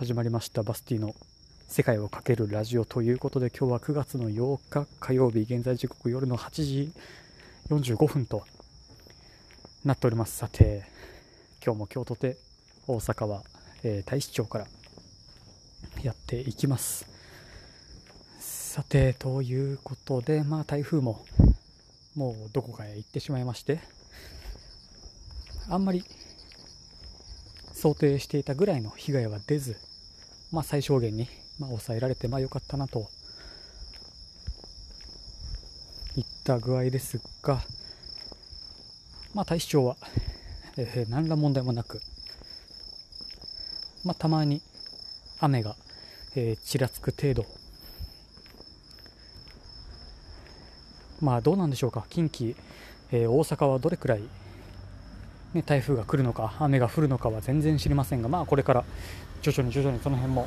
[0.00, 1.14] 始まりましたバスティの
[1.68, 6.92] 世界をかけるラジオということで今日は9月の8日火曜日現在時刻夜の8時
[7.68, 8.42] 45分と
[9.84, 10.38] なっております。
[10.38, 10.86] さて
[11.62, 12.38] 今日も今日とて
[12.86, 13.42] 大阪は、
[13.82, 14.66] えー、大使町から
[16.02, 17.06] やっていきます
[18.38, 21.22] さてということでまあ台風も
[22.14, 23.80] もうどこかへ行ってしまいまして
[25.68, 26.02] あんまり
[27.74, 29.76] 想定していたぐらいの被害は出ず、
[30.52, 31.28] まあ、最小限に、
[31.58, 33.08] まあ、抑えられてまあ良かったなと。
[36.16, 37.60] いった具合ですが、
[39.32, 39.96] まあ、大使町は、
[40.76, 42.00] えー、何ら問題もなく、
[44.04, 44.60] まあ、たまに
[45.38, 45.76] 雨が、
[46.34, 47.46] えー、ちらつく程度。
[51.20, 52.06] まあどうなんでしょうか。
[52.08, 52.56] 近畿、
[53.12, 54.22] えー、大阪はどれくらい
[55.52, 58.84] ね、台風が来るのか雨が降るのかは全然知りませんが、まあ、これから
[59.42, 60.46] 徐々に徐々にその辺も、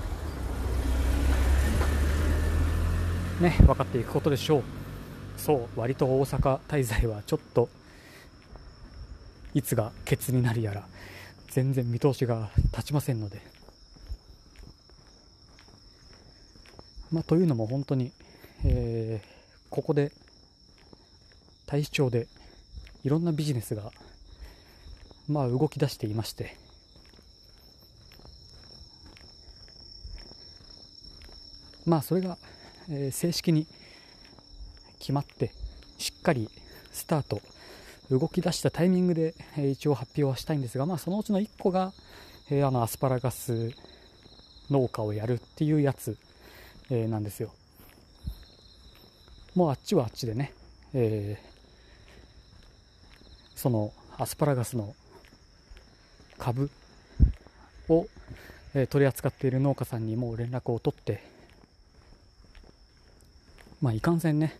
[3.41, 4.63] ね、分かっていくことでしょう。
[5.37, 7.69] そう割と大阪滞在はちょっと
[9.53, 10.87] いつがケツになるやら
[11.49, 13.41] 全然見通しが立ちませんので、
[17.11, 18.13] まあ、というのも本当に、
[18.63, 19.27] えー、
[19.69, 20.11] ここで
[21.65, 22.27] 大使町で
[23.03, 23.91] いろんなビジネスが
[25.29, 26.57] まあ、動き出していまして
[31.85, 32.37] まあそれが、
[32.89, 33.67] えー、正式に
[34.99, 35.51] 決まって
[35.97, 36.49] しっかり
[36.91, 37.41] スタート
[38.09, 41.93] 動き出したタイミングで、えー、一応発表はしたいんですが、まあ、そのうちの1個が、
[42.49, 43.71] えー、あのアスパラガス
[44.69, 46.17] 農家をやるっていうやつ、
[46.89, 47.51] えー、なんですよ。
[49.55, 50.53] もうあっちはあっちでね、
[50.93, 54.95] えー、そのアスパラガスの
[56.37, 56.69] 株
[57.89, 58.07] を、
[58.75, 61.32] え取り扱っている農家さんにもう連絡を取って、
[63.83, 64.57] まあ、いかんせんね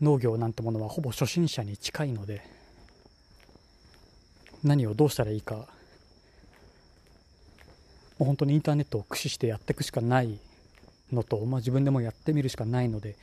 [0.00, 2.42] 農業なんてものはほぼ初心者に近いので
[4.64, 5.64] 何をどうしたらいいかも
[8.22, 10.40] う本当にインターネットを駆使してやっていくしかない
[11.12, 13.14] のと、まあ、自分でもやってみるしかないので、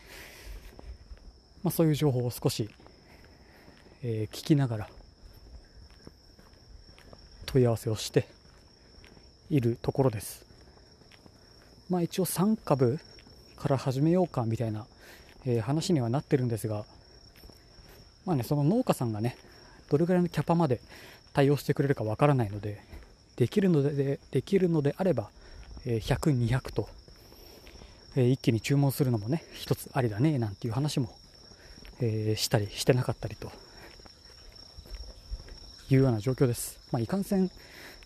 [1.64, 2.70] まあ、そういう情報を少し、
[4.02, 4.90] えー、聞きながら
[7.46, 8.26] 問い合わせをして
[9.50, 10.46] いるところです。
[11.90, 13.00] まあ一応3株
[13.58, 14.86] から始めようかみたいな、
[15.46, 16.86] え、話にはなってるんですが、
[18.26, 19.38] まあね、その農家さんがね、
[19.90, 20.82] どれぐらいのキャパまで
[21.34, 22.82] 対応してくれるかわからないので、
[23.38, 25.30] できるので、できるのであれば、
[25.86, 26.90] え、100、200と、
[28.16, 31.10] え、一気に注文するのもね、一つありだね、なんていう話も、
[32.02, 33.52] え、したりしてなかったりと
[35.90, 36.80] いうような状況です。
[36.92, 37.50] まあ、いかんせん、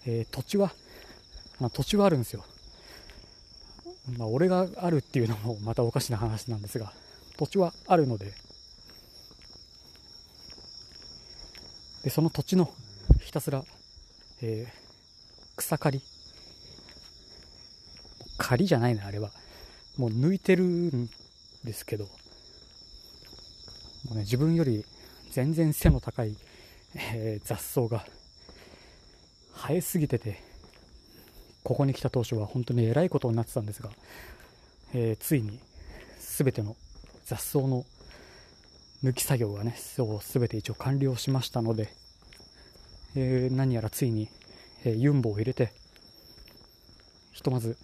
[0.06, 0.72] え、土地は、
[1.60, 2.46] まあ、土地はあるんですよ。
[4.18, 6.94] まあ、俺があるっていうのもまたおかしな話なんですが、
[7.38, 8.34] 土地はあるので、
[12.04, 12.74] で、その土地の
[13.22, 13.64] ひたすら、
[14.42, 16.02] えー、草刈り。
[18.38, 19.32] 刈りじゃないな、あれは。
[19.98, 21.10] もう抜いてるん
[21.64, 22.12] ですけど、も
[24.12, 24.86] うね、自分より
[25.32, 26.36] 全然背の高い
[26.96, 28.06] えー、雑草が
[29.56, 30.40] 生えすぎてて
[31.64, 33.90] ここに来た当初は本当にえらいことになってたんですが、
[34.94, 35.60] えー、ついに
[36.20, 36.76] 全ての
[37.26, 37.86] 雑草の
[39.04, 41.90] 抜き作業がねそう全て一応完了しましたので、
[43.16, 44.30] えー、何やらついに、
[44.86, 45.74] えー、ユンボを入れて
[47.32, 47.78] ひとまず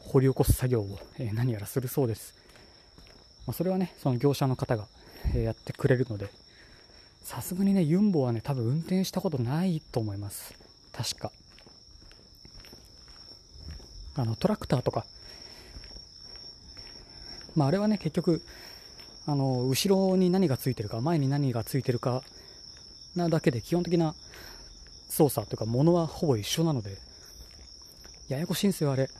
[0.00, 2.34] 掘り起こす作業を、えー、何やらするそうです、
[3.46, 4.86] まあ、それはねその業者の方が、
[5.34, 6.28] えやってくれるので
[7.22, 10.54] さすがにね、ユンボはね、多分運転したことないと思います。
[10.92, 11.32] 確か。
[14.16, 15.06] あの、トラクターとか。
[17.56, 18.42] まあ、あれはね、結局、
[19.26, 22.22] あの、後ろに何がついてるか、前に何がついてるか、
[23.14, 24.14] なだけで、基本的な
[25.08, 26.96] 操作というか、ものはほぼ一緒なので、
[28.28, 29.10] ややこしいんですよ、あれ。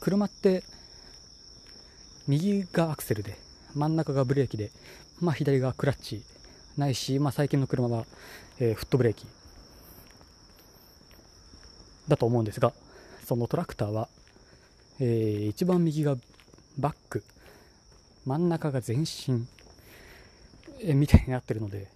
[0.00, 0.64] 車って、
[2.26, 3.38] 右がアクセルで、
[3.74, 4.70] 真ん中がブレーキで、
[5.20, 6.22] まあ、左がクラッチ
[6.76, 8.04] ないし、まあ、最近の車は、
[8.58, 9.26] えー、フットブレーキ
[12.08, 12.72] だと思うんですが
[13.24, 14.08] そのトラクターは、
[15.00, 16.16] えー、一番右が
[16.78, 17.24] バック
[18.26, 19.46] 真ん中が前進、
[20.82, 21.86] え、みたいになってるので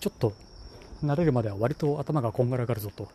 [0.00, 0.32] ちょっと
[1.04, 3.08] 慣れるまでは割と頭がこんがらがるぞと。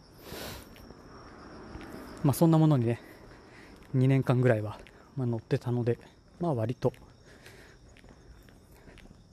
[2.23, 3.01] まあそんなものにね
[3.95, 4.79] 2年間ぐらいは、
[5.15, 5.97] まあ、乗ってたので
[6.39, 6.93] まあ割と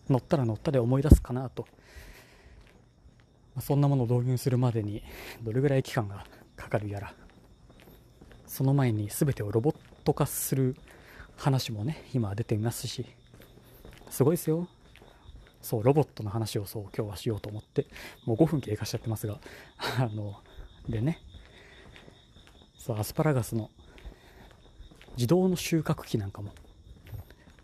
[0.08, 1.66] 乗ったら乗ったで思い出すかなと、
[3.54, 5.02] まあ、そんなものを導入するまでに
[5.42, 6.24] どれぐらい期間が
[6.56, 7.14] かかるやら
[8.46, 10.76] その前に全てをロボット化する
[11.36, 13.06] 話もね今出ていますし
[14.10, 14.68] すごいですよ。
[15.60, 17.86] そうロボットの話をそう今日はしようと思って
[18.26, 19.40] もう5分経過しちゃってますが
[19.98, 20.42] あの
[20.86, 21.20] でね
[22.76, 23.70] そうアスパラガスの
[25.16, 26.52] 自動の収穫機なんかも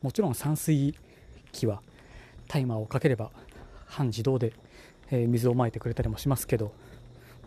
[0.01, 0.95] もちろん散水
[1.53, 1.83] 機は
[2.49, 3.31] タイマーをかければ
[3.85, 4.55] 半自動で、
[5.11, 6.73] えー、水をまいてくれたりもしますけど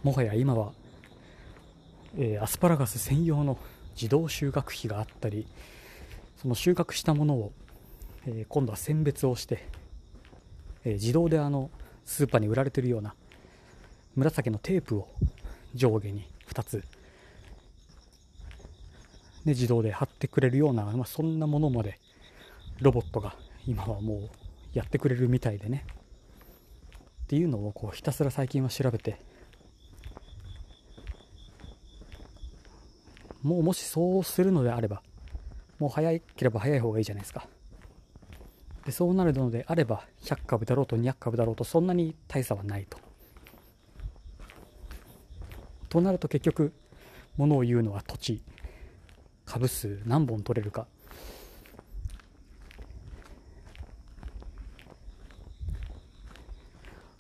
[0.04, 0.74] もはや今は、
[2.16, 3.58] えー、アスパラガス専用の
[3.96, 5.48] 自動収穫機があったり
[6.38, 7.54] その収穫したものを、
[8.26, 9.68] えー、今度は選別をして、
[10.86, 11.70] え自動であの
[12.06, 13.16] スーパーに売られているような
[14.16, 15.08] 紫のテープを
[15.74, 16.84] 上下に2つ
[19.46, 22.00] で自動で貼ってくれるような、まあ、そんなものまで
[22.80, 23.36] ロボットが
[23.66, 24.30] 今はもう
[24.74, 25.86] やってくれるみたいでね。
[27.24, 29.20] っていうのをこうひたすら最近は調べて
[33.42, 35.02] もうもしそうするのであれば
[35.84, 37.46] もう早ければ早い方がいいじゃないですか。
[38.86, 42.98] でそうなるのであれば100株だろうと200株だろうとそんなに大差はないと。
[45.90, 46.72] となると結局
[47.36, 48.42] ものを言うのは土地。
[49.44, 50.88] 株数何本取れるか。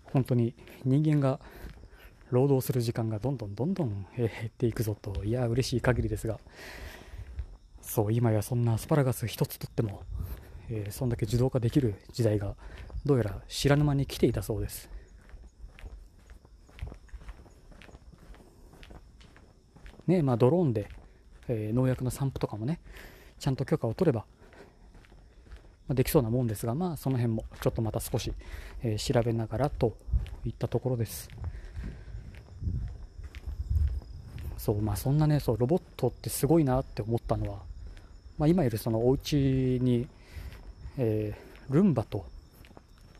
[0.06, 0.54] 本当に
[0.86, 1.42] 人間が
[2.31, 6.39] 労働する時間がどんどんどんどん減っていくぞといや嬉しい限りですが。
[7.93, 10.01] そう今やそんなアスパラガス一つとっても、
[10.67, 12.55] えー、そんだけ自動化できる時代が
[13.05, 14.89] どうやら知らぬ間に来ていたそうです
[20.07, 20.89] ねまあドローンで、
[21.47, 22.79] えー、農薬の散布とかもね
[23.37, 24.25] ちゃんと許可を取れば
[25.87, 28.33] まあできそうなもんですが、まあ、その辺もちょっとまた少し、
[28.81, 29.95] えー、調べながらと
[30.45, 31.29] いったところです。
[34.57, 37.59] そうまあ、そんなねそうロボットってすごいなって思ったのは、
[38.38, 40.07] まあ、今いるそのお家に、
[40.97, 42.25] えー、ルンバと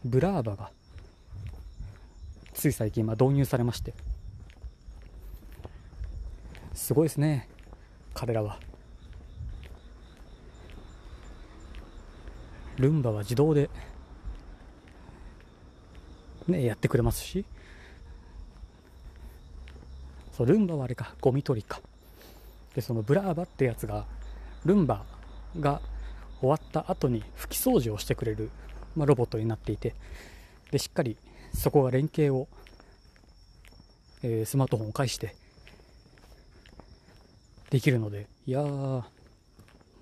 [0.04, 0.72] ブラーバが
[2.54, 3.94] つい最近ま導入されまして。
[6.74, 7.48] すごいですね
[8.14, 8.60] 彼らは。
[12.78, 13.70] ルンバは自動で、
[16.48, 17.46] ね、やってくれますし。
[20.32, 21.80] そうルンバはあれかゴミ取りか。
[22.74, 24.06] でそのブラーバってやつが
[24.66, 25.04] ルンバ
[25.60, 25.82] が
[26.40, 28.50] 終わった後に拭き掃除をしてくれる、
[28.96, 29.96] まあ、ロボットになっていて
[30.72, 31.18] でしっかり
[31.54, 32.48] そこが連携を、
[34.24, 35.36] えー、スマートフォンを介して
[37.70, 39.04] できるのでいやー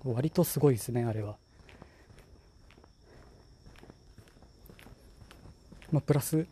[0.04, 1.36] 割とすごいですねあれは。
[5.92, 6.46] まあ、プラス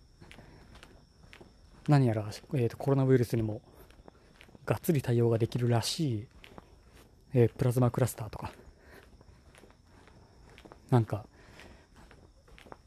[1.88, 3.62] 何やら、えーと、コロナウイルスにも
[4.66, 6.26] がっつり対応ができるらしい、
[7.34, 8.52] えー、プラズマクラスターとか。
[10.90, 11.24] なんか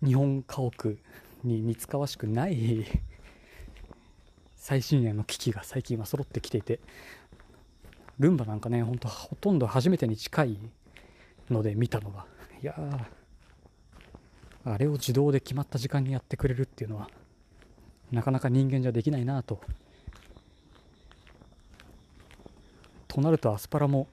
[0.04, 0.98] 日本家屋
[1.44, 2.86] に似つかわしくない
[4.58, 6.80] 最新鋭の機器が最近は揃ってきていて。
[8.20, 10.60] ルンバなんかねほんとほとんど初めてに近い
[11.50, 12.26] ので見たのが。
[12.62, 13.08] いや
[14.66, 17.10] あれを自動で決まった時間にやってくれるっていうのは
[18.12, 19.60] なかなか人間じゃできないなと。
[23.08, 24.08] となるとアスパラも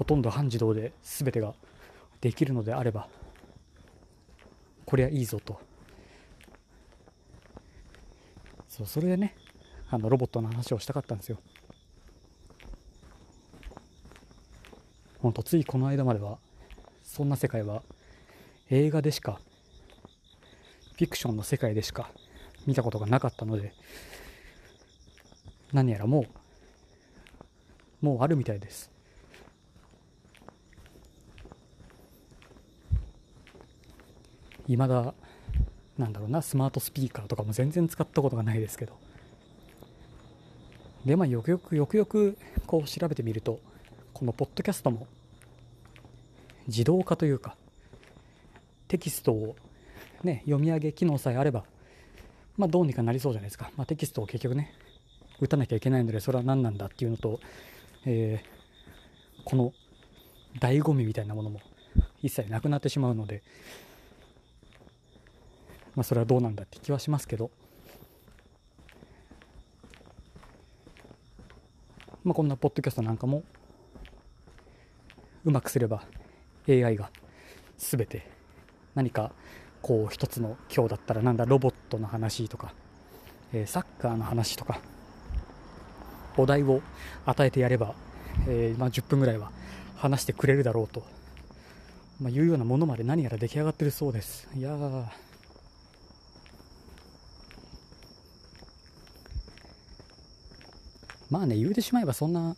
[0.00, 1.52] ほとんど半自動で全てが
[2.22, 3.06] できるのであれば
[4.86, 5.60] こりゃいいぞと。
[8.66, 9.36] そうそれでね
[9.90, 11.38] あのロボットの話をしたかったんですよ。
[15.18, 16.38] ほんとついこの間までは
[17.02, 17.82] そんな世界は
[18.70, 19.38] 映画でしか
[20.94, 22.08] フィクションの世界でしか
[22.66, 23.74] 見たことがなかったので
[25.74, 26.24] 何やらも
[28.02, 28.90] うもうあるみたいです。
[34.70, 35.14] いまだ
[35.98, 38.96] なんだろうなスマートスピーカーとかも全然使ったことがないですけど。
[41.04, 42.36] でまあよくよくよくよく
[42.66, 43.58] こう調べてみると
[44.12, 45.06] このポッドキャストも
[46.68, 47.56] 自動化というか
[48.86, 49.56] テキストを、
[50.22, 51.64] ね、読み上げ機能さえあれば、
[52.58, 54.74] まあ、どうにかなりそうじゃないですか、まあ、テキストを結局ね
[55.40, 57.40] 打たなきゃいけないのでそれは何なんだっていうのと、
[58.04, 59.72] えー、この
[60.60, 61.60] 醍醐味みたいなものも
[62.22, 63.42] 一切なくなってしまうので、
[65.94, 67.50] まあ、それはどうなんだって気はしますけど、
[72.22, 73.42] まあ、こんなポッドキャストなんかも
[75.44, 76.02] うまくすれば
[76.68, 77.10] AI が
[77.78, 78.28] 全て
[78.94, 79.32] 何か
[79.82, 82.74] こう一つの今日だったらなんだロボットの話とか、
[83.52, 84.80] えー、サッカーの話とか
[86.36, 86.82] お題を
[87.24, 87.94] 与えてやれば、
[88.46, 89.50] えー、まあ、10分ぐらいは
[89.96, 91.02] 話してくれるだろうと、
[92.20, 94.48] まあ、いうようなものまで何やら出来上がってるそうです。
[94.54, 95.29] いやー。
[101.30, 102.56] まあね言うてしまえばそんな、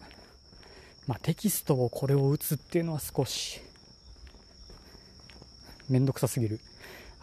[1.07, 3.61] まあ、テキストをこれを打つっていうのは少し
[5.89, 6.59] めんどくさすぎる。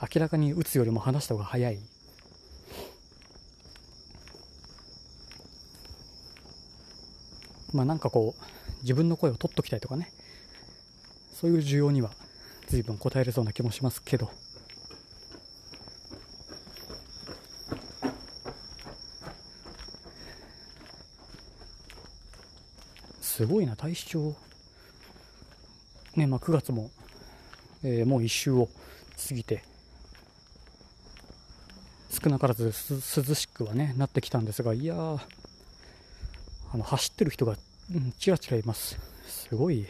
[0.01, 1.79] 明らかに打つよりも話した方が早い。
[7.73, 10.11] まあなんかこう自分の声を取っときたいとかね。
[11.33, 12.11] そういう需要には
[12.67, 14.29] 随分応えれそうな気もしますけど。
[23.39, 24.35] すごいな大視聴
[26.17, 26.91] ねまあ9月も、
[27.85, 28.67] えー、もう1周を
[29.29, 29.63] 過ぎて
[32.09, 37.55] 少なからず涼しくはねなってきたんですがいやあの走ってる人が、
[37.95, 38.99] うん、ちらちらいます。
[39.25, 39.87] すごい。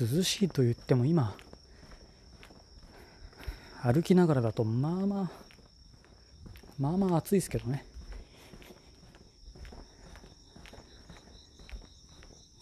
[0.00, 1.34] 涼しいと言っても今
[3.82, 5.30] 歩きながらだとまあまあ
[6.78, 7.89] まあまあ暑いですけどね。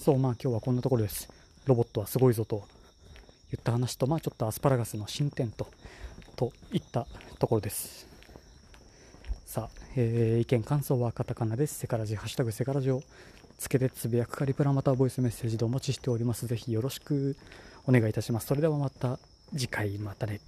[0.09, 1.29] そうまあ今日はこんなところです。
[1.67, 2.67] ロボットはすごいぞと
[3.53, 5.67] 言った話とまあちょっとアスパラガスの進展と
[6.35, 7.07] といった
[7.39, 8.07] ところです。
[9.45, 11.81] さあ、えー、意見感想はカタカナです。
[11.81, 13.03] セカラジハッシュタグセカラジを
[13.59, 16.47] つけてつぶやくかリプラまたはボイスメッセージでお待ちしております。
[16.47, 17.37] ぜひよろしく
[17.87, 18.47] お願いいたします。
[18.47, 19.19] それではまた
[19.53, 20.41] 次回またね。